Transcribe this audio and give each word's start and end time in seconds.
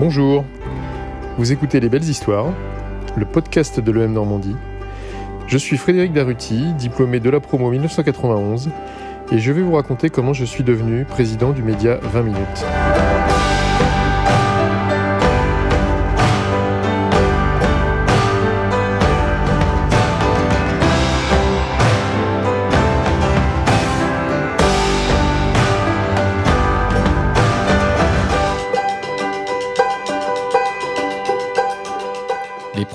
Bonjour, 0.00 0.44
vous 1.38 1.52
écoutez 1.52 1.78
Les 1.78 1.88
Belles 1.88 2.08
Histoires, 2.08 2.52
le 3.16 3.24
podcast 3.24 3.78
de 3.78 3.92
l'EM 3.92 4.12
Normandie. 4.12 4.56
Je 5.46 5.56
suis 5.56 5.76
Frédéric 5.76 6.12
Daruti, 6.12 6.72
diplômé 6.72 7.20
de 7.20 7.30
la 7.30 7.38
promo 7.38 7.70
1991, 7.70 8.70
et 9.30 9.38
je 9.38 9.52
vais 9.52 9.62
vous 9.62 9.74
raconter 9.74 10.10
comment 10.10 10.32
je 10.32 10.44
suis 10.44 10.64
devenu 10.64 11.04
président 11.04 11.52
du 11.52 11.62
média 11.62 12.00
20 12.02 12.22
minutes. 12.22 13.13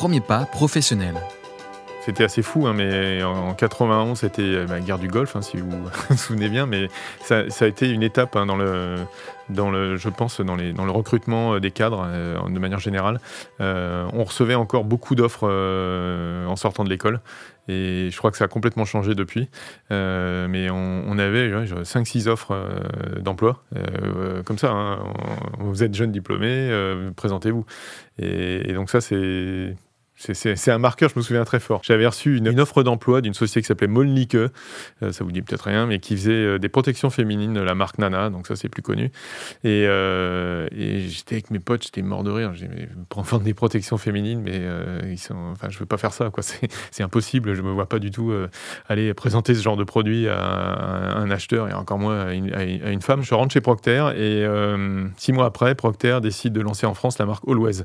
Premiers 0.09 0.21
pas 0.21 0.45
professionnels. 0.45 1.21
C'était 2.03 2.23
assez 2.23 2.41
fou, 2.41 2.65
hein, 2.65 2.73
mais 2.73 3.21
en 3.21 3.53
91, 3.53 4.17
c'était 4.17 4.41
euh, 4.41 4.65
la 4.65 4.79
guerre 4.79 4.97
du 4.97 5.07
Golfe, 5.07 5.35
hein, 5.35 5.43
si 5.43 5.57
vous 5.57 5.69
vous 6.09 6.17
souvenez 6.17 6.49
bien, 6.49 6.65
mais 6.65 6.87
ça, 7.21 7.43
a 7.59 7.67
été 7.67 7.91
une 7.91 8.01
étape 8.01 8.35
hein, 8.35 8.47
dans 8.47 8.57
le, 8.57 9.97
je 9.97 10.09
pense, 10.09 10.41
dans, 10.41 10.55
le 10.55 10.91
recrutement 10.91 11.53
euh, 11.53 11.59
des 11.59 11.69
cadres 11.69 12.07
euh, 12.07 12.39
de 12.49 12.57
manière 12.57 12.79
générale. 12.79 13.19
on 13.59 14.23
recevait 14.23 14.55
encore 14.55 14.83
beaucoup 14.83 15.13
d'offres 15.13 15.47
en 15.47 16.55
sortant 16.55 16.83
de 16.83 16.89
l'école. 16.89 17.19
Et 17.67 18.09
je 18.09 18.17
crois 18.17 18.31
que 18.31 18.37
ça 18.37 18.45
a 18.45 18.47
complètement 18.47 18.85
changé 18.85 19.13
depuis. 19.13 19.47
mais 19.91 20.71
on, 20.71 21.19
avait 21.19 21.51
5-6 21.51 22.27
offres 22.29 22.57
d'emploi. 23.21 23.61
comme 24.45 24.57
ça, 24.57 24.97
vous 25.59 25.83
êtes 25.83 25.93
jeune 25.93 26.11
diplômé, 26.11 26.71
présentez-vous. 27.15 27.63
et 28.17 28.73
donc 28.73 28.89
ça, 28.89 29.01
c'est 29.01 29.75
c'est 30.19 30.71
un 30.71 30.77
marqueur, 30.79 31.09
je 31.09 31.17
me 31.17 31.23
souviens 31.23 31.45
très 31.45 31.61
fort. 31.61 31.79
J'avais 31.83 32.05
reçu 32.05 32.37
une, 32.37 32.59
offre 32.59 32.83
d'emploi 32.83 33.21
d'une 33.21 33.33
société 33.33 33.61
qui 33.61 33.67
s'appelait 33.67 33.87
Molnike, 33.87 34.35
euh, 34.35 34.49
ça 35.11 35.23
vous 35.23 35.31
dit 35.31 35.41
peut-être 35.41 35.63
rien, 35.63 35.85
mais 35.85 35.99
qui 35.99 36.17
faisait 36.17 36.31
euh, 36.31 36.59
des 36.59 36.67
protections 36.67 37.09
féminines, 37.09 37.57
la 37.57 37.73
marque 37.73 37.99
Nana, 37.99 38.29
donc 38.29 38.45
ça 38.45 38.57
c'est 38.57 38.67
plus 38.67 38.81
connu. 38.81 39.11
Et, 39.63 39.87
euh, 39.87 40.67
j'étais 40.71 41.35
avec 41.35 41.51
mes 41.51 41.59
potes, 41.59 41.83
j'étais 41.83 42.01
mort 42.01 42.23
de 42.23 42.31
rire. 42.31 42.51
J'ai 42.53 42.67
dit, 42.67 42.87
pour 43.07 43.21
vendre 43.23 43.43
des 43.43 43.53
protections 43.53 43.97
féminines, 43.97 44.41
mais 44.41 44.61
ils 45.09 45.17
sont, 45.17 45.51
enfin, 45.53 45.69
je 45.69 45.79
veux 45.79 45.85
pas 45.85 45.97
faire 45.97 46.11
ça. 46.11 46.29
C'est 46.91 47.03
impossible. 47.03 47.53
Je 47.53 47.61
me 47.61 47.71
vois 47.71 47.87
pas 47.87 47.99
du 47.99 48.11
tout 48.11 48.33
aller 48.87 49.13
présenter 49.13 49.55
ce 49.55 49.61
genre 49.61 49.77
de 49.77 49.83
produit 49.83 50.27
à, 50.27 50.37
un 51.17 51.31
acheteur 51.31 51.69
et 51.69 51.73
encore 51.73 51.99
moins 51.99 52.27
à 52.27 52.33
une, 52.33 53.01
femme. 53.01 53.21
Je 53.21 53.33
rentre 53.33 53.53
chez 53.53 53.61
Procter 53.61 54.11
et 54.17 54.45
six 55.17 55.31
mois 55.31 55.45
après, 55.45 55.75
Procter 55.75 56.19
décide 56.21 56.53
de 56.53 56.61
lancer 56.61 56.85
en 56.85 56.93
France 56.93 57.17
la 57.19 57.25
marque 57.25 57.47
Always. 57.47 57.83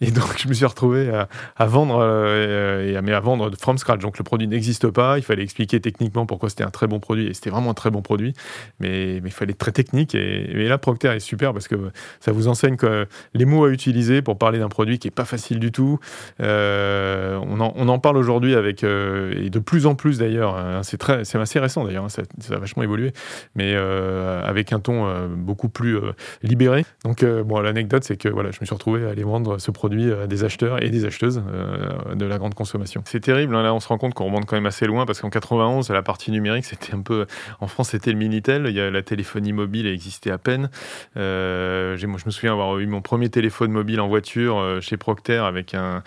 Et 0.00 0.10
donc 0.10 0.38
je 0.38 0.48
me 0.48 0.54
suis 0.54 0.66
retrouvé 0.66 1.10
à 1.56 1.63
vendre, 1.66 1.98
euh, 2.00 2.98
et, 2.98 3.00
mais 3.02 3.12
à 3.12 3.20
vendre 3.20 3.50
from 3.58 3.78
scratch. 3.78 4.00
Donc 4.00 4.18
le 4.18 4.24
produit 4.24 4.48
n'existe 4.48 4.88
pas. 4.90 5.18
Il 5.18 5.22
fallait 5.22 5.42
expliquer 5.42 5.80
techniquement 5.80 6.26
pourquoi 6.26 6.48
c'était 6.48 6.64
un 6.64 6.70
très 6.70 6.86
bon 6.86 7.00
produit. 7.00 7.26
Et 7.26 7.34
c'était 7.34 7.50
vraiment 7.50 7.70
un 7.70 7.74
très 7.74 7.90
bon 7.90 8.02
produit, 8.02 8.34
mais, 8.80 9.20
mais 9.22 9.28
il 9.28 9.32
fallait 9.32 9.52
être 9.52 9.58
très 9.58 9.72
technique. 9.72 10.14
Et, 10.14 10.68
là, 10.68 10.78
Procter 10.78 11.08
est 11.08 11.20
super 11.20 11.52
parce 11.52 11.68
que 11.68 11.76
ça 12.20 12.32
vous 12.32 12.48
enseigne 12.48 12.76
que 12.76 13.06
les 13.34 13.44
mots 13.44 13.64
à 13.64 13.70
utiliser 13.70 14.22
pour 14.22 14.38
parler 14.38 14.58
d'un 14.58 14.68
produit 14.68 14.98
qui 14.98 15.08
est 15.08 15.12
pas 15.12 15.24
facile 15.24 15.60
du 15.60 15.72
tout. 15.72 15.98
Euh, 16.40 17.38
on, 17.60 17.88
en, 17.88 17.98
parle 17.98 18.16
aujourd'hui 18.16 18.54
avec 18.54 18.84
euh, 18.84 19.34
et 19.36 19.50
de 19.50 19.58
plus 19.58 19.86
en 19.86 19.94
plus 19.94 20.18
d'ailleurs. 20.18 20.56
Hein, 20.56 20.82
c'est 20.82 20.98
très, 20.98 21.24
c'est 21.24 21.38
assez 21.38 21.58
récent 21.58 21.84
d'ailleurs. 21.84 22.04
Hein, 22.04 22.08
ça, 22.08 22.22
a 22.54 22.58
vachement 22.58 22.82
évolué, 22.82 23.12
mais 23.54 23.74
avec 23.74 24.72
un 24.72 24.80
ton 24.80 25.28
beaucoup 25.28 25.68
plus 25.68 25.98
libéré. 26.42 26.84
Donc 27.04 27.24
bon, 27.24 27.60
l'anecdote 27.60 28.04
c'est 28.04 28.16
que 28.16 28.28
voilà, 28.28 28.50
je 28.50 28.58
me 28.60 28.66
suis 28.66 28.74
retrouvé 28.74 29.06
à 29.06 29.10
aller 29.10 29.24
vendre 29.24 29.58
ce 29.58 29.70
produit 29.70 30.12
à 30.12 30.26
des 30.26 30.44
acheteurs 30.44 30.82
et 30.82 30.90
des 30.90 31.04
acheteuses 31.04 31.42
euh, 31.52 32.14
de 32.14 32.24
la 32.24 32.38
grande 32.38 32.54
consommation. 32.54 33.02
C'est 33.06 33.20
terrible, 33.20 33.54
hein, 33.54 33.62
là 33.62 33.74
on 33.74 33.80
se 33.80 33.88
rend 33.88 33.98
compte 33.98 34.14
qu'on 34.14 34.26
remonte 34.26 34.46
quand 34.46 34.56
même 34.56 34.66
assez 34.66 34.86
loin 34.86 35.06
parce 35.06 35.20
qu'en 35.20 35.30
91, 35.30 35.90
la 35.90 36.02
partie 36.02 36.30
numérique, 36.30 36.64
c'était 36.64 36.94
un 36.94 37.00
peu. 37.00 37.26
En 37.60 37.66
France, 37.66 37.90
c'était 37.90 38.12
le 38.12 38.18
Minitel, 38.18 38.66
il 38.68 38.74
y 38.74 38.80
a 38.80 38.90
la 38.90 39.02
téléphonie 39.02 39.52
mobile 39.52 39.86
existait 39.86 40.30
à 40.30 40.38
peine. 40.38 40.70
Euh, 41.16 41.96
je 41.96 42.06
me 42.06 42.18
souviens 42.30 42.52
avoir 42.52 42.78
eu 42.78 42.86
mon 42.86 43.00
premier 43.00 43.28
téléphone 43.28 43.70
mobile 43.70 44.00
en 44.00 44.08
voiture 44.08 44.58
euh, 44.58 44.80
chez 44.80 44.96
Procter 44.96 45.38
avec 45.38 45.74
un, 45.74 46.02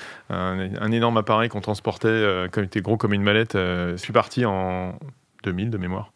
énorme 0.91 1.17
appareil 1.17 1.46
qu'on 1.49 1.61
transportait, 1.61 2.47
comme 2.51 2.63
était 2.63 2.81
gros 2.81 2.97
comme 2.97 3.13
une 3.13 3.23
mallette. 3.23 3.53
je 3.53 3.95
suis 3.97 4.13
parti 4.13 4.45
en 4.45 4.97
2000 5.43 5.69
de 5.69 5.77
mémoire. 5.77 6.13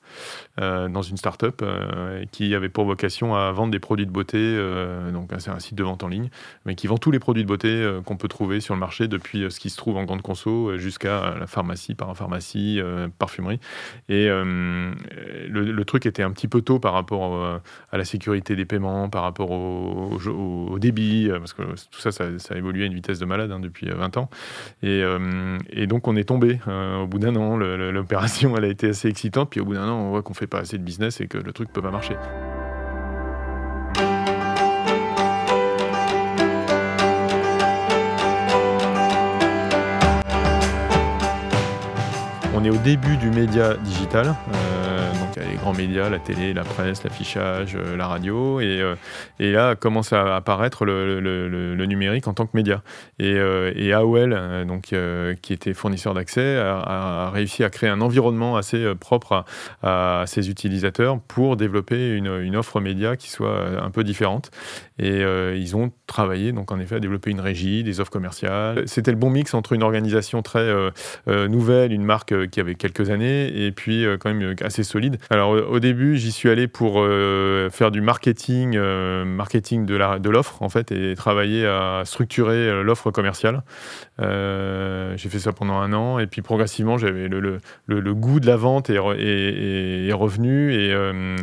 Euh, 0.60 0.90
dans 0.90 1.02
une 1.02 1.16
start-up 1.16 1.62
euh, 1.64 2.26
qui 2.34 2.54
avait 2.54 2.68
pour 2.68 2.84
vocation 2.84 3.36
à 3.36 3.54
vendre 3.54 3.72
des 3.72 3.80
produits 3.80 4.06
de 4.06 4.12
beauté. 4.12 4.38
Euh, 4.38 5.10
donc, 5.10 5.32
c'est 5.40 5.50
un 5.50 5.60
site 5.60 5.76
de 5.76 5.84
vente 5.84 6.04
en 6.04 6.10
ligne, 6.10 6.30
mais 6.66 6.76
qui 6.76 6.88
vend 6.88 6.98
tous 6.98 7.10
les 7.10 7.20
produits 7.20 7.44
de 7.44 7.48
beauté 7.48 7.90
qu'on 8.06 8.18
peut 8.18 8.28
trouver 8.28 8.60
sur 8.60 8.74
le 8.74 8.80
marché, 8.80 9.08
depuis 9.08 9.50
ce 9.50 9.60
qui 9.62 9.70
se 9.70 9.78
trouve 9.78 9.96
en 9.96 10.04
grande 10.04 10.22
conso 10.22 10.78
jusqu'à 10.78 11.36
la 11.40 11.48
pharmacie, 11.48 11.96
parapharmacie, 11.96 12.82
parfumerie. 13.18 13.60
Et 14.10 14.28
le, 14.28 15.84
truc 15.86 16.06
était 16.06 16.24
un 16.24 16.32
petit 16.32 16.48
peu 16.48 16.62
tôt 16.62 16.80
par 16.80 16.94
rapport 16.94 17.62
à 17.92 17.98
la 17.98 18.06
sécurité 18.06 18.56
des 18.56 18.66
paiements, 18.66 19.10
par 19.10 19.24
rapport 19.24 19.52
au, 19.52 20.78
débit, 20.80 21.30
parce 21.30 21.54
que 21.54 21.64
tout 21.64 22.00
ça, 22.00 22.12
ça, 22.12 22.26
a 22.26 22.58
évolué 22.58 22.84
à 22.84 22.88
une 22.88 22.94
vitesse 22.94 23.20
de 23.20 23.26
malade 23.26 23.52
hein, 23.52 23.60
depuis 23.60 23.90
20 23.90 24.18
ans. 24.18 24.30
Et, 24.84 25.02
et, 25.72 25.88
donc, 25.88 26.08
on 26.08 26.16
est 26.16 26.26
tombé 26.26 26.60
au 26.68 27.08
bout 27.08 27.20
d'un 27.20 27.36
an. 27.36 27.58
L'opération, 27.58 28.56
elle 28.58 28.66
a 28.66 28.70
été 28.70 28.90
assez 28.90 29.08
excitante. 29.08 29.50
Puis 29.50 29.60
au 29.60 29.66
bout 29.66 29.74
d'un 29.74 29.88
an, 29.88 30.01
on 30.02 30.10
voit 30.10 30.24
qu'on 30.24 30.34
fait 30.34 30.48
pas 30.48 30.60
assez 30.60 30.78
de 30.78 30.84
business 30.84 31.22
et 31.22 31.28
que 31.28 31.38
le 31.38 31.54
truc 31.54 31.72
peut 31.72 31.82
pas 31.82 31.92
marcher. 31.92 32.16
On 42.54 42.64
est 42.64 42.70
au 42.70 42.78
début 42.78 43.18
du 43.18 43.30
média 43.32 43.76
digital. 43.76 44.36
Euh, 44.54 44.81
les 45.36 45.56
grands 45.56 45.74
médias, 45.74 46.10
la 46.10 46.20
télé, 46.20 46.54
la 46.54 46.64
presse, 46.64 47.04
l'affichage, 47.04 47.76
euh, 47.76 47.96
la 47.96 48.08
radio. 48.08 48.60
Et, 48.60 48.82
euh, 48.82 48.96
et, 49.40 49.52
là 49.52 49.76
commence 49.76 50.14
à 50.14 50.36
apparaître 50.36 50.86
le, 50.86 51.86
numérique 51.86 52.28
en 52.28 52.34
tant 52.34 52.46
que 52.46 52.56
média. 52.56 52.84
Et, 53.20 53.38
et 53.76 53.94
AOL, 53.94 54.66
donc, 54.68 54.94
qui 55.42 55.54
était 55.54 55.74
fournisseur 55.74 56.14
d'accès, 56.14 56.58
a, 56.58 57.30
réussi 57.34 57.64
à 57.64 57.70
créer 57.70 57.90
un 57.90 58.02
environnement 58.02 58.56
assez 58.56 58.94
propre 58.96 59.46
à, 59.82 60.24
ses 60.28 60.50
utilisateurs 60.50 61.20
pour 61.20 61.58
développer 61.58 62.12
une, 62.16 62.56
offre 62.56 62.80
média 62.80 63.16
qui 63.16 63.30
soit 63.30 63.82
un 63.82 63.90
peu 63.90 64.04
différente. 64.04 64.52
Et 65.02 65.22
ils 65.58 65.76
ont 65.76 65.92
travaillé, 66.08 66.52
donc 66.52 66.72
en 66.72 66.80
effet, 66.80 66.96
à 66.96 67.00
développer 67.00 67.32
une 67.32 67.40
régie, 67.40 67.84
des 67.84 68.00
offres 68.00 68.12
commerciales. 68.12 68.84
C'était 68.88 69.12
le 69.12 69.18
bon 69.18 69.30
mix 69.30 69.54
entre 69.54 69.74
une 69.74 69.84
organisation 69.84 70.42
très 70.42 70.70
nouvelle, 71.28 71.92
une 71.92 72.04
marque 72.04 72.50
qui 72.50 72.60
avait 72.60 72.76
quelques 72.76 73.10
années, 73.10 73.66
et 73.66 73.72
puis 73.72 74.06
quand 74.20 74.34
même 74.34 74.56
assez 74.62 74.84
solide. 74.84 75.18
Alors 75.30 75.52
au 75.52 75.80
début, 75.80 76.18
j'y 76.18 76.32
suis 76.32 76.50
allé 76.50 76.68
pour 76.68 77.02
euh, 77.02 77.70
faire 77.70 77.92
du 77.92 78.02
marketing, 78.02 78.76
euh, 78.76 79.26
marketing 79.26 79.86
de 79.86 80.30
l'offre 80.30 80.62
en 80.62 80.70
fait, 80.70 80.92
et 80.92 81.16
travailler 81.16 81.66
à 81.66 82.04
structurer 82.06 82.56
euh, 82.56 82.84
l'offre 82.84 83.12
commerciale. 83.12 83.64
j'ai 84.20 85.30
fait 85.30 85.40
ça 85.40 85.54
pendant 85.54 85.76
un 85.76 85.94
an, 85.94 86.20
et 86.20 86.28
puis 86.28 86.42
progressivement, 86.42 86.98
j'avais 86.98 87.28
le, 87.28 88.14
goût 88.14 88.40
de 88.40 88.48
la 88.48 88.58
vente 88.58 88.90
est, 88.90 89.00
revenu, 90.14 90.74
et 90.74 90.94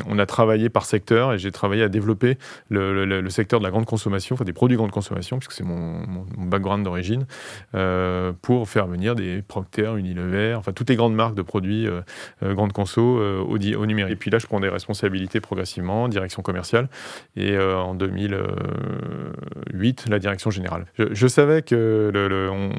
on 0.06 0.18
a 0.18 0.26
travaillé 0.26 0.68
par 0.68 0.84
secteur, 0.84 1.32
et 1.32 1.38
j'ai 1.38 1.50
travaillé 1.50 1.82
à 1.82 1.88
développer 1.88 2.38
le, 2.68 3.28
secteur 3.30 3.47
de 3.56 3.62
la 3.62 3.70
grande 3.70 3.86
consommation, 3.86 4.34
enfin 4.34 4.44
des 4.44 4.52
produits 4.52 4.76
de 4.76 4.78
grande 4.78 4.90
consommation, 4.90 5.38
puisque 5.38 5.52
c'est 5.52 5.64
mon, 5.64 6.02
background 6.36 6.84
d'origine, 6.84 7.26
pour 8.42 8.68
faire 8.68 8.86
venir 8.86 9.14
des 9.14 9.42
Procter, 9.42 9.94
Unilever, 9.96 10.54
enfin 10.54 10.72
toutes 10.72 10.90
les 10.90 10.96
grandes 10.96 11.14
marques 11.14 11.34
de 11.34 11.42
produits 11.42 11.88
grande 12.42 12.72
conso 12.72 13.02
au, 13.02 13.56
au, 13.56 13.86
numérique. 13.86 14.12
Et 14.12 14.16
puis 14.16 14.30
là, 14.30 14.38
je 14.38 14.46
prends 14.46 14.60
des 14.60 14.68
responsabilités 14.68 15.40
progressivement, 15.40 16.08
direction 16.08 16.42
commerciale, 16.42 16.88
et 17.36 17.52
euh, 17.52 17.76
en 17.76 17.94
2008, 17.94 20.06
la 20.08 20.18
direction 20.18 20.50
générale. 20.50 20.86
Je, 20.96 21.26
savais 21.26 21.62
que 21.62 22.12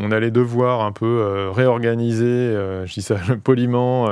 on, 0.02 0.12
allait 0.12 0.32
devoir 0.32 0.82
un 0.82 0.92
peu 0.92 1.06
euh, 1.06 1.52
réorganiser, 1.52 2.26
euh, 2.26 2.86
je 2.86 2.94
dis 2.94 3.02
ça 3.02 3.18
poliment, 3.44 4.10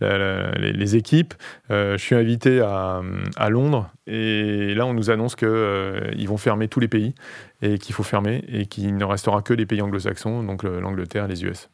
les, 0.00 0.96
équipes. 0.96 1.34
je 1.68 1.96
suis 1.98 2.16
invité 2.16 2.60
à, 2.60 3.02
Londres, 3.48 3.90
et 4.06 4.74
là, 4.74 4.86
on 4.86 4.94
nous 4.94 5.10
annonce 5.10 5.36
qu'ils 5.36 6.28
vont 6.28 6.36
fermer 6.36 6.68
tous 6.68 6.80
les 6.80 6.88
pays, 6.88 7.14
et 7.62 7.78
qu'il 7.78 7.94
faut 7.94 8.02
fermer, 8.02 8.44
et 8.48 8.66
qu'il 8.66 8.96
ne 8.96 9.04
restera 9.04 9.42
que 9.42 9.54
les 9.54 9.66
pays 9.66 9.82
anglo-saxons, 9.82 10.42
donc 10.42 10.62
l'Angleterre 10.62 11.26
et 11.26 11.28
les 11.28 11.44
US. 11.44 11.68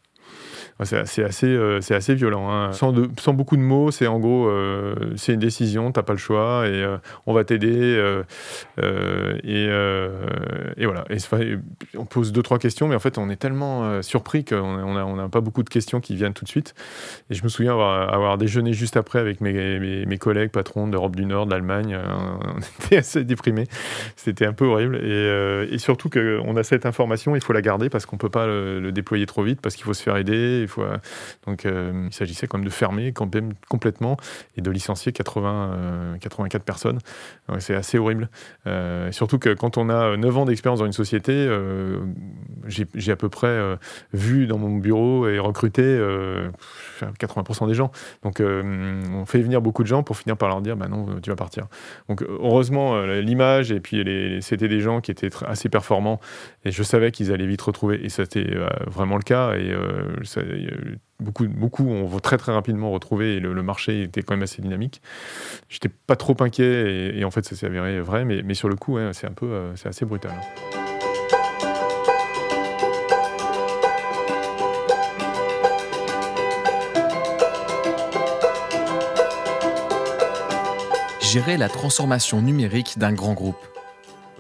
C'est 0.85 1.25
assez, 1.25 1.47
euh, 1.47 1.81
c'est 1.81 1.95
assez 1.95 2.15
violent. 2.15 2.51
Hein. 2.51 2.73
Sans, 2.73 2.93
beaucoup 3.33 3.57
de 3.57 3.63
mots, 3.63 3.91
c'est 3.91 4.07
en 4.07 4.19
gros, 4.19 4.47
euh, 4.47 4.95
c'est 5.17 5.33
une 5.33 5.41
décision, 5.41 5.91
t'as 5.91 6.03
pas 6.03 6.13
le 6.13 6.19
choix 6.19 6.67
et 6.67 6.71
euh, 6.71 6.99
on 7.27 7.33
va 7.33 7.45
t'aider. 7.45 8.23
et, 9.43 9.67
voilà. 10.85 11.05
On 11.97 12.05
pose 12.05 12.31
deux, 12.33 12.43
trois 12.43 12.59
questions, 12.59 12.89
mais 12.89 12.95
en 12.95 12.99
fait, 12.99 13.17
on 13.17 13.31
est 13.31 13.37
tellement 13.37 14.03
surpris 14.03 14.45
qu'on 14.45 14.95
n'a 14.95 15.25
a 15.25 15.29
pas 15.29 15.41
beaucoup 15.41 15.63
de 15.63 15.71
questions 15.71 16.01
qui 16.01 16.15
viennent 16.15 16.35
tout 16.35 16.45
de 16.45 16.51
suite. 16.51 16.75
Et 17.31 17.35
je 17.35 17.43
me 17.43 17.49
souviens 17.49 17.73
avoir, 17.73 18.37
déjeuné 18.37 18.75
juste 18.75 18.99
après 18.99 19.19
avec 19.19 19.41
mes, 19.41 20.19
collègues 20.19 20.51
patrons 20.51 20.89
d'Europe 20.89 21.17
du 21.17 21.25
Nord, 21.25 21.47
d'Allemagne. 21.47 21.99
on 22.45 22.85
était 22.85 22.99
assez 22.99 23.25
déprimés. 23.25 23.67
C'était 24.15 24.45
un 24.45 24.53
peu 24.53 24.67
horrible. 24.67 24.97
Et 24.97 25.79
surtout 25.79 26.11
qu'on 26.11 26.55
a 26.57 26.63
cette 26.63 26.85
information, 26.85 27.35
il 27.35 27.43
faut 27.43 27.55
la 27.55 27.63
garder 27.63 27.89
parce 27.89 28.05
qu'on 28.05 28.17
ne 28.17 28.21
peut 28.21 28.29
pas 28.29 28.47
le, 28.47 28.93
déployer 28.93 29.25
trop 29.25 29.43
vite, 29.43 29.63
parce 29.63 29.75
qu'il 29.75 29.85
faut 29.85 29.95
se 29.95 30.03
faire 30.03 30.19
aider. 30.19 30.66
Il 30.67 30.69
faut, 30.69 30.85
donc, 31.47 31.65
il 31.65 32.13
s'agissait 32.13 32.47
quand 32.47 32.59
même 32.59 32.65
de 32.65 32.71
fermer 32.71 33.13
complètement 33.13 34.17
et 34.57 34.61
de 34.61 34.71
licencier 34.71 35.13
80, 35.13 36.17
84 36.21 36.63
personnes. 36.63 36.99
C'est 37.59 37.75
assez 37.75 37.99
horrible. 37.99 38.29
Euh, 38.67 39.13
surtout 39.13 39.39
que 39.39 39.55
quand 39.55 39.79
on 39.79 39.89
a 39.89 40.17
9 40.17 40.37
ans 40.37 40.45
d'expérience 40.45 40.81
dans 40.81 40.87
une 40.87 40.93
société, 40.93 41.33
euh, 41.33 42.01
j'ai 42.67 43.13
à 43.13 43.17
peu 43.17 43.29
près 43.29 43.47
euh, 43.47 43.77
vu 44.13 44.47
dans 44.47 44.59
mon 44.59 44.77
bureau 44.77 45.29
et 45.29 45.39
recruté 45.39 45.83
80% 47.01 47.69
des 47.69 47.75
gens. 47.75 47.91
Donc 48.23 48.41
on 48.41 49.25
fait 49.27 49.41
venir 49.41 49.61
beaucoup 49.61 49.83
de 49.83 49.89
gens 49.89 50.03
pour 50.03 50.17
finir 50.17 50.37
par 50.37 50.49
leur 50.49 50.61
dire 50.61 50.77
bah 50.77 50.89
non, 50.89 51.07
tu 51.23 51.31
vas 51.31 51.37
partir. 51.37 51.67
Donc 52.09 52.23
heureusement, 52.23 53.01
l'image, 53.03 53.73
et 53.73 53.81
puis 53.81 54.05
c'était 54.41 54.69
des 54.69 54.81
gens 54.81 55.01
qui 55.01 55.11
étaient 55.11 55.31
assez 55.47 55.69
performants, 55.69 56.21
et 56.65 56.71
je 56.71 56.83
savais 56.83 57.13
qu'ils 57.13 57.33
allaient 57.33 57.47
vite 57.47 57.63
retrouver, 57.63 58.05
et 58.05 58.09
c'était 58.09 58.47
vraiment 58.87 59.17
le 59.17 59.23
cas. 59.23 59.55
Et 59.55 59.75
beaucoup, 61.21 61.47
beaucoup 61.49 61.89
ont 61.89 62.19
très 62.21 62.37
rapidement 62.37 62.91
retrouvé 62.91 63.37
et 63.37 63.41
le, 63.41 63.63
marché 63.63 64.03
était 64.03 64.23
quand 64.23 64.35
même 64.35 64.43
assez 64.43 64.63
dynamique. 64.63 65.01
J'étais 65.69 65.89
pas 65.89 66.17
trop 66.17 66.37
inquiet 66.41 67.17
et, 67.17 67.25
en 67.25 67.31
fait 67.31 67.45
ça 67.45 67.57
s'est 67.57 67.67
avéré 67.67 68.01
vrai, 68.01 68.25
mais, 68.25 68.55
sur 68.55 68.69
le 68.69 68.77
coup 68.77 68.99
c'est 69.13 69.27
un 69.27 69.33
peu 69.33 69.47
euh, 69.47 69.77
c'est 69.77 69.89
assez 69.89 70.05
brutal. 70.05 70.33
Gérer 81.21 81.57
la 81.57 81.69
transformation 81.69 82.41
numérique 82.41 82.99
d'un 82.99 83.13
grand 83.13 83.35
groupe. 83.35 83.76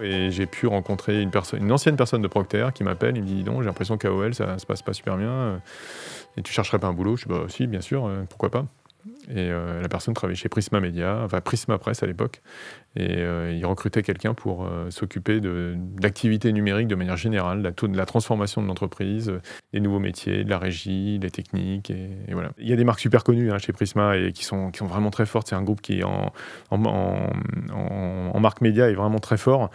Et 0.03 0.31
j'ai 0.31 0.47
pu 0.47 0.67
rencontrer 0.67 1.23
une, 1.23 1.73
ancienne 1.73 1.97
personne 1.97 2.23
de 2.23 2.29
Procter 2.29 2.69
qui 2.75 2.85
m'appelle, 2.85 3.17
il 3.17 3.23
me 3.23 3.27
dit 3.27 3.45
non, 3.45 3.61
j'ai 3.61 3.67
l'impression 3.67 3.97
qu'AOL 3.97 4.35
ça 4.35 4.59
se 4.59 4.67
passe 4.67 4.83
pas 4.83 4.93
super 4.93 5.17
bien. 5.17 5.61
Et 6.37 6.43
tu 6.43 6.53
chercherais 6.53 6.79
pas 6.79 6.89
un 6.89 6.93
boulot? 6.93 7.17
Je 7.17 7.25
dis 7.25 7.31
bah 7.31 7.47
si, 7.49 7.67
bien 7.67 7.81
sûr, 7.81 8.07
euh, 8.07 8.25
pourquoi 8.29 8.51
pas 8.51 8.67
et 9.29 9.51
euh, 9.51 9.83
la 9.83 9.89
personne 9.89 10.15
travaillait 10.15 10.37
chez 10.37 10.49
Prisma 10.49 10.81
Media, 10.81 11.21
enfin 11.25 11.41
Prisma 11.41 11.79
Presse 11.79 12.03
à 12.03 12.07
l'époque. 12.07 12.43
Et 12.95 13.19
euh, 13.19 13.53
il 13.53 13.67
recrutait 13.67 14.03
quelqu'un 14.03 14.33
pour 14.33 14.65
euh, 14.65 14.91
s'occuper 14.91 15.41
de, 15.41 15.77
l'activité 16.01 16.51
numérique 16.53 16.89
de 16.89 16.95
manière 16.95 17.17
générale, 17.17 17.61
la, 17.61 17.71
de 17.73 17.97
la 17.97 18.07
transformation 18.07 18.63
de 18.63 18.67
l'entreprise, 18.67 19.33
des 19.75 19.81
nouveaux 19.81 19.99
métiers, 19.99 20.45
de 20.45 20.51
la 20.51 20.59
régie, 20.59 21.19
des 21.19 21.31
techniques. 21.31 21.91
Et, 21.91 22.09
voilà. 22.33 22.53
Il 22.59 22.69
y 22.69 22.73
a 22.73 22.77
des 22.77 22.85
marques 22.85 23.01
super 23.01 23.25
connues 23.25 23.53
hein, 23.53 23.59
chez 23.59 23.73
Prisma 23.73 24.17
et 24.17 24.33
qui 24.33 24.45
sont, 24.45 24.71
vraiment 24.83 25.11
très 25.11 25.27
fortes. 25.27 25.49
C'est 25.49 25.57
un 25.57 25.63
groupe 25.63 25.83
qui, 25.83 26.03
en, 26.05 26.33
marque 28.39 28.61
média, 28.61 28.89
est 28.89 28.95
vraiment 28.95 29.19
très 29.19 29.37
fort, 29.37 29.71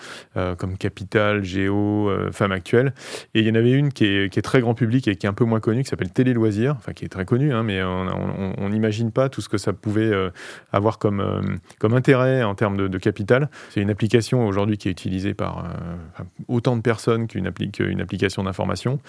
comme 0.57 0.77
Capital, 0.77 1.43
Géo, 1.43 2.09
Femme 2.31 2.51
Actuelle. 2.51 2.93
Et 3.35 3.41
il 3.41 3.47
y 3.47 3.51
en 3.51 3.55
avait 3.55 3.71
une 3.71 3.91
qui 3.91 4.05
est, 4.05 4.31
qui 4.31 4.39
est, 4.39 4.43
très 4.43 4.61
grand 4.61 4.73
public 4.73 5.07
et 5.07 5.15
qui 5.15 5.25
est 5.27 5.29
un 5.29 5.33
peu 5.33 5.45
moins 5.45 5.59
connue, 5.59 5.83
qui 5.83 5.89
s'appelle 5.89 6.11
Télé 6.11 6.33
Loisirs, 6.33 6.75
enfin 6.77 6.93
qui 6.93 7.05
est 7.05 7.09
très 7.09 7.25
connue, 7.25 7.53
hein, 7.53 7.63
mais 7.63 7.83
on 7.83 8.69
n'imagine 8.69 9.11
pas 9.11 9.20
tout 9.29 9.41
ce 9.41 9.49
que 9.49 9.57
ça 9.57 9.73
pouvait 9.73 10.11
euh, 10.11 10.29
avoir 10.71 10.97
comme, 10.97 11.19
euh, 11.19 11.41
comme 11.79 11.93
intérêt 11.93 12.43
en 12.43 12.55
termes 12.55 12.77
de, 12.77 12.97
capital. 12.97 13.49
C'est 13.69 13.81
une 13.81 13.89
application 13.89 14.45
aujourd'hui 14.45 14.77
qui 14.77 14.87
est 14.87 14.91
utilisée 14.91 15.33
par 15.33 15.65
euh, 15.65 16.23
autant 16.47 16.75
de 16.75 16.81
personnes 16.81 17.27
qu'une 17.27 17.47
application 17.47 18.43
d'information 18.43 18.99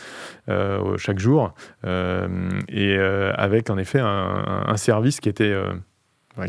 chaque 0.97 1.19
jour, 1.19 1.55
et 1.85 2.99
avec 2.99 3.71
en 3.71 3.79
effet 3.79 4.01
un, 4.01 4.77
service 4.77 5.21
qui 5.21 5.29
était 5.29 5.55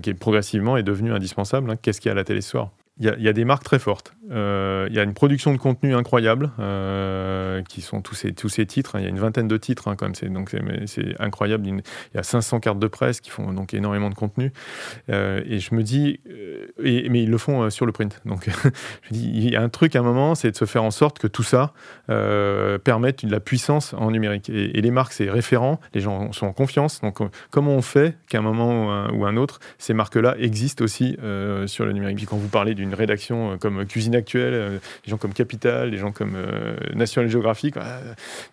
qui 0.02 0.14
progressivement 0.14 0.78
est 0.78 0.84
devenu 0.84 1.12
indispensable. 1.12 1.70
Hein. 1.70 1.76
Qu'est-ce 1.82 2.00
qu'il 2.00 2.10
y 2.10 2.12
a 2.12 2.14
à 2.14 2.16
la 2.16 2.24
télé 2.24 2.42
ce 2.42 2.52
soir? 2.52 2.72
Il 3.00 3.08
y, 3.18 3.28
a 3.28 3.34
des 3.34 3.44
marques 3.44 3.64
très 3.64 3.80
fortes. 3.80 4.14
Euh, 4.32 4.88
il 4.90 4.96
y 4.96 5.00
a 5.00 5.04
une 5.04 5.14
production 5.14 5.52
de 5.52 5.58
contenu 5.58 5.96
incroyable, 5.96 6.52
euh, 6.60 7.62
qui 7.64 7.82
sont 7.82 8.02
tous 8.02 8.16
ces, 8.16 8.34
tous 8.34 8.50
ces 8.50 8.66
titres. 8.66 8.98
Il 8.98 9.04
y 9.04 9.06
a 9.06 9.10
une 9.10 9.20
vingtaine 9.20 9.48
de 9.48 9.58
titres, 9.58 9.88
hein, 9.88 9.96
comme 9.96 10.16
c'est 10.16 10.30
donc 10.30 10.56
c'est 10.86 11.20
incroyable. 11.20 11.68
Il 11.68 11.82
y 12.16 12.18
a 12.18 12.24
500 12.24 12.60
cartes 12.60 12.80
de 12.80 12.88
presse 12.88 13.20
qui 13.20 13.30
font 13.30 13.52
donc 13.54 13.74
énormément 13.74 14.10
de 14.10 14.16
contenu. 14.16 14.52
Euh, 15.10 15.42
et 15.46 15.60
je 15.60 15.76
me 15.76 15.84
dis, 15.84 16.20
mais 16.80 17.24
ils 17.24 17.30
le 17.30 17.38
font 17.38 17.70
sur 17.70 17.86
le 17.86 17.92
print. 17.92 18.22
Donc 18.26 18.50
il 19.12 19.50
y 19.50 19.56
a 19.56 19.62
un 19.62 19.70
truc 19.70 19.96
à 19.96 20.00
un 20.00 20.04
moment, 20.04 20.36
c'est 20.36 20.52
de 20.52 20.56
se 20.56 20.66
faire 20.66 20.84
en 20.84 20.92
sorte 20.92 21.20
que 21.20 21.28
tout 21.28 21.44
ça 21.44 21.74
permette 22.08 23.26
de 23.26 23.32
la 23.32 23.40
puissance 23.40 23.94
en 23.94 24.12
numérique. 24.12 24.50
Et, 24.50 24.82
les 24.84 24.92
marques, 24.92 25.14
c'est 25.14 25.30
référent. 25.30 25.80
Les 25.94 26.02
gens 26.02 26.32
sont 26.32 26.46
en 26.46 26.54
confiance. 26.54 27.02
Donc 27.02 27.20
comment 27.52 27.72
on 27.72 27.82
fait 27.82 28.18
qu'à 28.28 28.40
un 28.40 28.42
moment 28.42 28.86
ou 28.86 28.90
un, 28.90 29.10
ou 29.12 29.26
un, 29.26 29.38
autre, 29.38 29.60
ces 29.78 29.94
marques-là 29.94 30.36
existent 30.40 30.84
aussi 30.84 31.18
sur 31.66 31.86
le 31.86 31.92
numérique? 31.92 32.18
Puis 32.18 32.26
quand 32.26 32.38
vous 32.38 32.48
parlez 32.48 32.76
du 32.76 32.84
une 32.84 32.94
rédaction 32.94 33.58
comme 33.60 33.86
Cuisine 33.86 34.13
Actuelle, 34.16 34.54
euh, 34.54 34.78
des 35.06 35.12
gens 35.12 35.18
comme 35.18 35.34
Capital, 35.34 35.92
des 35.92 35.98
gens 35.98 36.12
comme 36.12 36.36
euh, 36.36 36.76
National 36.96 37.30
Geographic. 37.30 37.76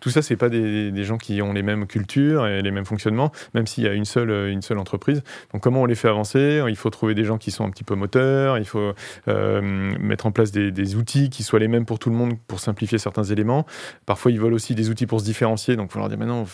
tout 0.00 0.10
ça, 0.10 0.22
c'est 0.22 0.36
pas 0.36 0.48
des, 0.48 1.04
gens 1.04 1.18
qui 1.18 1.40
ont 1.42 1.52
les 1.52 1.62
mêmes 1.62 1.86
cultures 1.86 2.46
et 2.46 2.62
les 2.62 2.70
mêmes 2.70 2.84
fonctionnements, 2.84 3.32
même 3.54 3.66
s'il 3.66 3.84
y 3.84 3.88
a 3.88 3.94
une 3.94 4.04
seule, 4.04 4.30
une 4.48 4.62
seule 4.62 4.78
entreprise. 4.78 5.22
Donc, 5.52 5.62
comment 5.62 5.82
on 5.82 5.86
les 5.86 5.94
fait 5.94 6.08
avancer? 6.08 6.62
Il 6.68 6.76
faut 6.76 6.90
trouver 6.90 7.14
des 7.14 7.24
gens 7.24 7.38
qui 7.38 7.50
sont 7.50 7.64
un 7.64 7.70
petit 7.70 7.84
peu 7.84 7.94
moteurs. 7.94 8.58
Il 8.58 8.66
faut 8.66 8.92
mettre 9.26 10.26
en 10.26 10.32
place 10.32 10.52
des, 10.52 10.94
outils 10.96 11.30
qui 11.30 11.42
soient 11.42 11.60
les 11.60 11.68
mêmes 11.68 11.86
pour 11.86 11.98
tout 11.98 12.10
le 12.10 12.16
monde 12.16 12.34
pour 12.48 12.60
simplifier 12.60 12.98
certains 12.98 13.24
éléments. 13.24 13.66
Parfois, 14.06 14.30
ils 14.30 14.40
veulent 14.40 14.54
aussi 14.54 14.74
des 14.74 14.90
outils 14.90 15.06
pour 15.06 15.20
se 15.20 15.24
différencier. 15.24 15.76
Donc, 15.76 15.90
il 15.90 15.92
faut 15.92 15.98
leur 15.98 16.08
dire 16.08 16.18
maintenant, 16.18 16.46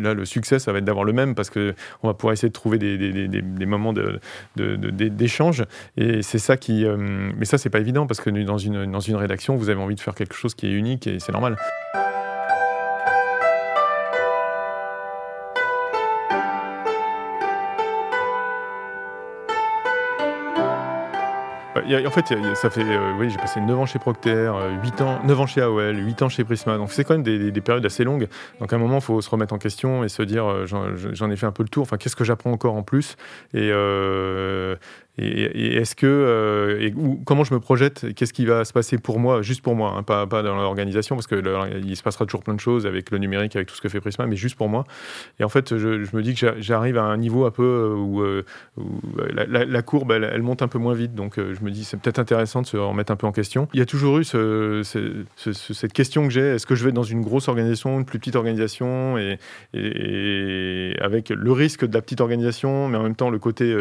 là, 0.00 0.14
le 0.14 0.24
succès, 0.24 0.58
ça 0.58 0.72
va 0.72 0.78
être 0.78 0.84
d'avoir 0.84 1.04
le 1.04 1.12
même 1.12 1.34
parce 1.34 1.50
que 1.50 1.74
on 2.02 2.08
va 2.08 2.14
pouvoir 2.14 2.32
essayer 2.32 2.48
de 2.48 2.52
trouver 2.52 2.78
des 2.78 3.66
moments 3.66 3.92
d'échange. 3.92 5.58
De, 5.58 5.66
et 5.96 6.22
c'est 6.22 6.38
ça 6.38 6.56
qui, 6.56 6.84
euh, 6.84 6.96
mais 7.36 7.44
ça, 7.44 7.58
c'est 7.58 7.70
pas 7.70 7.80
évident 7.80 8.06
parce 8.14 8.24
que 8.24 8.30
dans 8.30 8.58
une, 8.58 8.90
dans 8.92 9.00
une 9.00 9.16
rédaction, 9.16 9.56
vous 9.56 9.70
avez 9.70 9.80
envie 9.80 9.96
de 9.96 10.00
faire 10.00 10.14
quelque 10.14 10.34
chose 10.34 10.54
qui 10.54 10.68
est 10.68 10.72
unique 10.72 11.08
et 11.08 11.18
c'est 11.18 11.32
normal. 11.32 11.56
en 22.06 22.10
fait, 22.10 22.34
ça 22.54 22.70
fait, 22.70 22.84
euh, 22.84 23.12
oui, 23.18 23.30
j'ai 23.30 23.36
passé 23.36 23.60
9 23.60 23.78
ans 23.78 23.86
chez 23.86 23.98
Procter, 23.98 24.50
8 24.82 25.00
ans, 25.02 25.20
9 25.24 25.40
ans 25.40 25.46
chez 25.46 25.60
AOL, 25.60 25.96
8 25.96 26.22
ans 26.22 26.28
chez 26.28 26.44
Prisma. 26.44 26.76
Donc 26.76 26.90
c'est 26.92 27.04
quand 27.04 27.14
même 27.14 27.22
des, 27.22 27.50
des, 27.50 27.60
périodes 27.60 27.84
assez 27.84 28.04
longues. 28.04 28.28
Donc 28.60 28.72
à 28.72 28.76
un 28.76 28.78
moment, 28.78 28.96
il 28.96 29.02
faut 29.02 29.20
se 29.20 29.30
remettre 29.30 29.54
en 29.54 29.58
question 29.58 30.04
et 30.04 30.08
se 30.08 30.22
dire, 30.22 30.46
euh, 30.46 30.66
j'en 30.66 31.30
ai 31.30 31.36
fait 31.36 31.46
un 31.46 31.52
peu 31.52 31.62
le 31.62 31.68
tour. 31.68 31.82
Enfin, 31.82 31.96
qu'est-ce 31.96 32.16
que 32.16 32.24
j'apprends 32.24 32.52
encore 32.52 32.74
en 32.74 32.82
plus? 32.82 33.16
Euh, 33.54 34.76
et, 35.16 35.76
est-ce 35.76 35.94
que, 35.94 36.06
euh, 36.06 36.80
et, 36.80 36.94
comment 37.24 37.44
je 37.44 37.54
me 37.54 37.60
projette 37.60 38.12
Qu'est-ce 38.14 38.32
qui 38.32 38.46
va 38.46 38.64
se 38.64 38.72
passer 38.72 38.98
pour 38.98 39.20
moi, 39.20 39.42
juste 39.42 39.62
pour 39.62 39.76
moi, 39.76 39.94
hein, 39.96 40.02
pas, 40.02 40.26
dans 40.26 40.56
l'organisation, 40.56 41.14
parce 41.14 41.28
que 41.28 41.40
il 41.84 41.96
se 41.96 42.02
passera 42.02 42.26
toujours 42.26 42.42
plein 42.42 42.54
de 42.54 42.60
choses 42.60 42.84
avec 42.84 43.12
le 43.12 43.18
numérique, 43.18 43.54
avec 43.54 43.68
tout 43.68 43.76
ce 43.76 43.80
que 43.80 43.88
fait 43.88 44.00
Prisma, 44.00 44.26
mais 44.26 44.34
juste 44.34 44.56
pour 44.56 44.68
moi. 44.68 44.86
Et 45.38 45.44
en 45.44 45.48
fait, 45.48 45.78
je, 45.78 46.16
me 46.16 46.22
dis 46.22 46.34
que 46.34 46.54
j'arrive 46.58 46.98
à 46.98 47.04
un 47.04 47.16
niveau 47.16 47.44
un 47.44 47.52
peu 47.52 47.62
euh, 47.62 47.94
où, 47.94 48.22
euh, 48.22 48.42
la, 49.28 49.82
courbe, 49.82 50.10
elle, 50.10 50.42
monte 50.42 50.62
un 50.62 50.68
peu 50.68 50.78
moins 50.78 50.94
vite. 50.94 51.14
Donc, 51.14 51.34
je 51.36 51.64
me 51.64 51.70
dis, 51.70 51.84
c'est 51.84 52.00
peut-être 52.00 52.18
intéressant 52.18 52.62
de 52.62 52.66
se 52.66 52.76
remettre 52.76 53.12
un 53.12 53.16
peu 53.16 53.28
en 53.28 53.32
question. 53.32 53.68
Il 53.72 53.78
y 53.78 53.82
a 53.82 53.86
toujours 53.86 54.18
eu 54.18 54.24
ce, 54.24 54.82
cette 55.36 55.92
question 55.92 56.24
que 56.24 56.32
j'ai 56.32 56.40
est-ce 56.40 56.66
que 56.66 56.74
je 56.74 56.84
vais 56.84 56.92
dans 56.92 57.04
une 57.04 57.22
grosse 57.22 57.46
organisation, 57.46 57.98
une 58.00 58.04
plus 58.04 58.18
petite 58.18 58.34
organisation, 58.34 59.16
et, 59.18 59.38
avec 61.00 61.28
le 61.28 61.52
risque 61.52 61.84
de 61.84 61.94
la 61.94 62.02
petite 62.02 62.20
organisation, 62.20 62.88
mais 62.88 62.98
en 62.98 63.04
même 63.04 63.14
temps 63.14 63.30
le 63.30 63.38
côté 63.38 63.74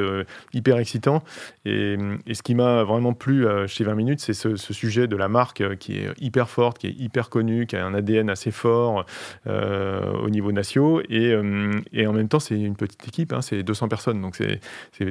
hyper 0.53 0.77
excitant? 0.77 1.22
Et, 1.65 1.97
ce 2.33 2.41
qui 2.41 2.55
m'a 2.55 2.83
vraiment 2.83 3.13
plu 3.13 3.45
euh, 3.45 3.67
chez 3.67 3.83
20 3.83 3.95
minutes, 3.95 4.19
c'est 4.19 4.33
ce, 4.33 4.55
sujet 4.55 5.07
de 5.07 5.15
la 5.15 5.27
marque 5.27 5.61
euh, 5.61 5.75
qui 5.75 5.97
est 5.97 6.09
hyper 6.19 6.49
forte, 6.49 6.79
qui 6.79 6.87
est 6.87 6.95
hyper 6.97 7.29
connue, 7.29 7.67
qui 7.67 7.75
a 7.75 7.85
un 7.85 7.93
ADN 7.93 8.29
assez 8.29 8.51
fort 8.51 9.05
euh, 9.47 10.11
au 10.13 10.29
niveau 10.29 10.51
national. 10.51 11.03
Et, 11.09 11.35
en 11.35 12.13
même 12.13 12.27
temps, 12.27 12.39
c'est 12.39 12.59
une 12.59 12.75
petite 12.75 13.07
équipe, 13.07 13.33
hein, 13.33 13.41
c'est 13.41 13.63
200 13.63 13.87
personnes, 13.87 14.21
donc 14.21 14.35
c'est 14.35 14.59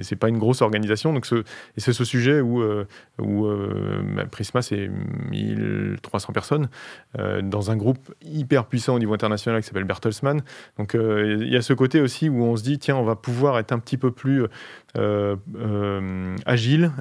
c'est 0.02 0.16
pas 0.16 0.28
une 0.28 0.38
grosse 0.38 0.62
organisation. 0.62 1.12
Donc 1.12 1.26
ce, 1.26 1.36
et 1.36 1.44
c'est 1.78 1.92
ce 1.92 2.04
sujet 2.04 2.40
où, 2.40 2.62
où 3.20 3.48
bah, 4.14 4.24
Prisma, 4.30 4.62
c'est 4.62 4.90
1300 5.30 6.32
personnes 6.32 6.68
dans 7.42 7.70
un 7.70 7.76
groupe 7.76 8.12
hyper 8.22 8.66
puissant 8.66 8.94
au 8.94 8.98
niveau 8.98 9.14
international 9.14 9.60
qui 9.60 9.68
s'appelle 9.68 9.84
Bertelsmann. 9.84 10.42
Donc 10.78 10.94
il 10.94 11.48
y 11.48 11.56
a 11.56 11.62
ce 11.62 11.72
côté 11.72 12.00
aussi 12.00 12.28
où 12.28 12.42
on 12.42 12.56
se 12.56 12.62
dit, 12.62 12.78
tiens, 12.78 12.96
on 12.96 13.04
va 13.04 13.16
pouvoir 13.16 13.58
être 13.58 13.72
un 13.72 13.78
petit 13.78 13.96
peu 13.96 14.10
plus 14.10 14.46
agile 16.46 16.92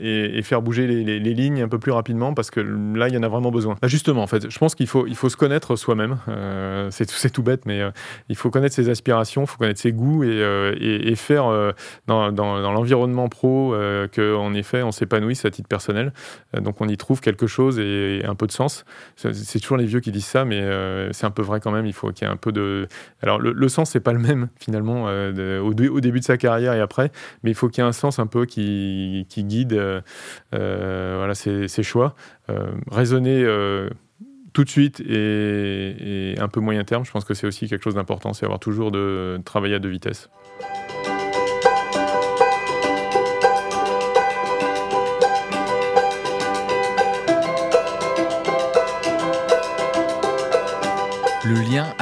et, 0.00 0.42
faire 0.42 0.62
bouger 0.62 0.86
les, 0.86 1.34
lignes 1.34 1.62
un 1.62 1.68
peu 1.68 1.78
plus 1.78 1.92
rapidement 1.92 2.34
parce 2.34 2.50
que 2.50 2.60
là, 2.60 3.08
il 3.08 3.14
y 3.14 3.18
en 3.18 3.22
a 3.22 3.28
vraiment 3.28 3.50
besoin. 3.50 3.76
Bah, 3.82 3.88
justement, 3.88 4.22
en 4.22 4.26
fait, 4.26 4.48
je 4.48 4.58
pense 4.58 4.74
qu'il 4.74 4.86
faut, 4.86 5.06
il 5.06 5.16
faut 5.16 5.28
se 5.28 5.36
connaître 5.36 5.76
soi-même. 5.76 6.18
c'est 6.90 7.30
tout 7.30 7.42
bête, 7.42 7.66
mais 7.66 7.82
il 8.28 8.36
faut 8.36 8.50
connaître 8.50 8.74
ses 8.74 8.88
aspirations, 8.88 9.42
il 9.42 9.46
faut 9.46 9.58
connaître 9.58 9.80
ses 9.80 9.92
goûts 9.92 10.24
et, 10.24 11.14
faire 11.16 11.46
dans, 12.06 12.32
dans 12.32 12.72
l'environnement 12.72 13.28
pro 13.28 13.74
qu'en 14.14 14.54
effet, 14.54 14.82
on 14.82 14.92
s'épanouisse 14.92 15.44
à 15.44 15.50
titre 15.50 15.68
personnel. 15.68 16.12
donc, 16.54 16.80
on 16.80 16.88
y 16.88 16.96
trouve 16.96 17.20
quelque 17.20 17.46
chose 17.46 17.78
et, 17.78 18.22
un 18.24 18.34
peu 18.34 18.46
de 18.46 18.52
sens. 18.52 18.84
C'est 19.16 19.60
toujours 19.60 19.76
les 19.76 19.86
vieux 19.86 20.00
qui 20.00 20.12
disent 20.12 20.26
ça, 20.26 20.44
mais 20.44 20.62
c'est 21.12 21.26
un 21.26 21.30
peu 21.30 21.42
vrai 21.42 21.60
quand 21.60 21.70
même. 21.70 21.86
Il 21.86 21.92
faut 21.92 22.10
qu'il 22.12 22.26
y 22.26 22.30
ait 22.30 22.32
un 22.32 22.36
peu 22.36 22.52
de. 22.52 22.88
Alors, 23.22 23.38
le, 23.38 23.68
sens, 23.68 23.90
c'est 23.90 24.00
pas 24.00 24.12
le 24.12 24.18
même 24.18 24.48
finalement 24.58 25.04
au, 25.04 25.74
début 26.00 26.20
de 26.20 26.24
sa 26.24 26.36
carrière 26.36 26.72
et 26.74 26.80
après, 26.80 27.10
mais 27.42 27.50
il 27.50 27.54
faut 27.54 27.68
qu'il 27.68 27.82
y 27.82 27.86
ait 27.86 27.88
un 27.88 27.92
sens 27.92 28.15
un 28.18 28.26
peu 28.26 28.46
qui, 28.46 29.26
guide 29.28 29.80
voilà, 30.52 31.34
ses, 31.34 31.82
choix. 31.82 32.14
raisonner 32.90 33.44
tout 34.52 34.64
de 34.64 34.70
suite 34.70 35.00
et, 35.00 36.34
un 36.38 36.48
peu 36.48 36.60
moyen 36.60 36.82
terme, 36.84 37.04
je 37.04 37.10
pense 37.10 37.24
que 37.24 37.34
c'est 37.34 37.46
aussi 37.46 37.68
quelque 37.68 37.84
chose 37.84 37.94
d'important, 37.94 38.32
c'est 38.32 38.46
avoir 38.46 38.58
toujours 38.58 38.90
de 38.90 39.38
travailler 39.44 39.74
à 39.74 39.78
deux 39.78 39.90
vitesses. 39.90 40.30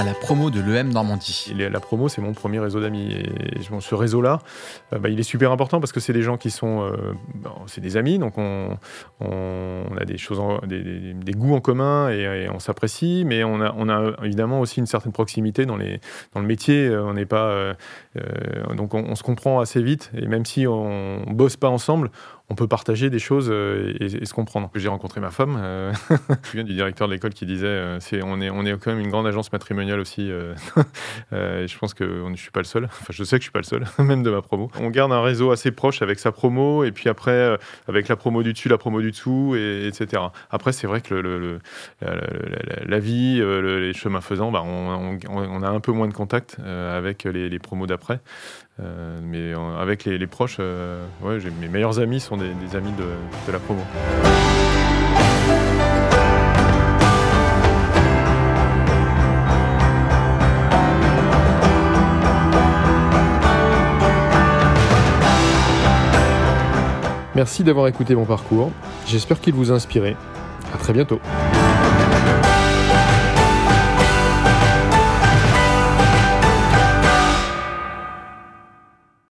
La 0.05 0.13
promo 0.13 0.51
de 0.51 0.61
l'EM 0.61 0.93
Normandie. 0.93 1.55
La 1.57 1.81
promo, 1.81 2.09
c'est 2.09 2.21
mon 2.21 2.33
premier 2.35 2.59
réseau 2.59 2.81
d'amis. 2.81 3.23
Ce 3.81 3.95
réseau-là, 3.95 4.41
euh, 4.93 4.99
bah, 4.99 5.09
il 5.09 5.19
est 5.19 5.25
super 5.25 5.51
important 5.51 5.81
parce 5.81 5.93
que 5.93 6.01
c'est 6.01 6.13
des 6.13 6.23
gens 6.23 6.37
qui 6.37 6.51
sont. 6.51 6.83
Euh, 6.83 7.15
c'est 7.67 7.81
des 7.81 7.97
amis, 7.97 8.19
donc 8.19 8.37
on, 8.37 8.77
a 9.21 10.05
des, 10.05 10.19
choses 10.19 10.41
des, 10.67 11.33
goûts 11.33 11.55
en 11.55 11.61
commun 11.61 12.11
et, 12.11 12.49
on 12.53 12.59
s'apprécie, 12.59 13.25
mais 13.27 13.45
on 13.45 13.61
a, 13.61 13.75
on 13.77 13.89
a, 13.89 14.13
évidemment 14.25 14.61
aussi 14.61 14.81
une 14.81 14.87
certaine 14.87 15.13
proximité 15.13 15.65
dans, 15.65 15.77
le 15.77 15.99
métier. 16.43 16.87
Euh, 16.87 17.05
on 17.05 17.15
n'est 17.15 17.27
pas. 17.27 17.75
donc 18.77 18.95
on, 18.95 19.15
se 19.15 19.23
comprend 19.23 19.61
assez 19.61 19.83
vite 19.83 20.11
et 20.17 20.27
même 20.27 20.45
si 20.45 20.67
on 20.67 21.23
bosse 21.29 21.57
pas 21.57 21.69
ensemble, 21.69 22.11
on 22.51 22.55
peut 22.55 22.69
partager 22.69 23.09
des 23.09 23.19
choses 23.19 23.49
euh, 23.51 23.95
et, 24.01 24.25
se 24.27 24.35
comprendre. 24.35 24.71
J'ai 24.75 24.89
rencontré 24.89 25.21
ma 25.21 25.31
femme, 25.31 25.57
euh, 25.59 25.93
je 26.45 26.53
viens 26.53 26.65
du 26.65 26.75
directeur 26.75 27.09
de 27.09 27.15
l'école 27.15 27.33
qui 27.33 27.47
disait 27.47 27.67
euh, 27.67 27.99
on, 28.23 28.41
est, 28.67 28.79
quand 28.79 28.91
même 28.91 29.01
une 29.01 29.11
grande 29.11 29.27
agence 29.27 29.51
matrimoniale 29.51 29.99
aussi. 29.99 30.29
je 31.33 31.79
pense 31.79 31.95
que 31.95 32.05
je 32.05 32.29
ne 32.29 32.37
suis 32.37 32.51
pas 32.51 32.61
le 32.61 32.65
seul, 32.65 32.85
enfin 32.85 33.07
je 33.11 33.25
sais 33.25 33.37
que 33.37 33.43
je 33.43 33.47
suis 33.47 33.53
pas 33.53 33.61
le 33.61 33.65
seul, 33.65 33.85
même 33.99 34.23
de 34.23 34.31
ma 34.31 34.43
promo. 34.43 34.71
On 34.79 34.91
garde 34.91 35.13
un 35.13 35.23
réseau 35.23 35.53
assez 35.53 35.71
proche 35.71 36.03
avec 36.03 36.19
sa 36.19 36.33
promo 36.33 36.85
et 36.85 36.93
puis 36.93 37.09
après 37.09 37.59
avec 37.89 38.09
la 38.09 38.17
promo 38.17 38.43
du 38.43 38.53
dessus, 38.53 38.69
la 38.69 38.79
promo 38.79 39.01
du 39.01 39.11
dessous, 39.11 39.55
et, 39.57 39.87
etc. 39.87 40.23
Après, 40.51 40.73
c'est 40.73 40.87
vrai 40.87 41.01
que 41.01 41.15
la, 41.15 42.99
vie, 42.99 43.41
les 43.41 43.95
chemins 43.95 44.21
faisants, 44.21 44.53
bah, 44.53 44.63
on, 44.65 45.63
a 45.63 45.69
un 45.69 45.81
peu 45.81 45.93
moins 45.93 46.09
de 46.09 46.15
contact 46.15 46.59
avec 46.61 47.25
les 47.25 47.59
promos 47.59 47.87
d'après. 47.87 48.21
Euh, 48.81 49.21
mais 49.23 49.53
avec 49.81 50.05
les, 50.05 50.27
proches, 50.27 50.57
euh, 50.59 51.05
mes 51.61 51.69
meilleurs 51.69 52.01
amis 52.01 52.21
sont 52.21 52.37
des, 52.37 52.77
amis 52.77 52.93
de, 52.93 53.53
la 53.53 53.59
promo. 53.59 53.83
Merci 67.37 67.65
d'avoir 67.65 67.89
écouté 67.89 68.15
mon 68.15 68.25
parcours. 68.25 68.71
J'espère 69.07 69.41
qu'il 69.41 69.55
vous 69.55 69.73
a 69.73 69.75
inspiré. 69.75 70.17
À 70.73 70.79
très 70.79 70.93
bientôt. 70.93 71.21